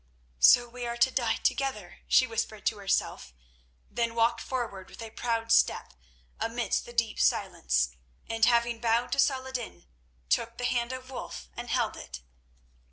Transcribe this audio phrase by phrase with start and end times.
[0.39, 3.35] "So we are to die together," she whispered to herself,
[3.87, 5.93] then walked forward with a proud step
[6.39, 7.91] amidst the deep silence,
[8.27, 9.85] and, having bowed to Saladin,
[10.27, 12.21] took the hand of Wulf and held it.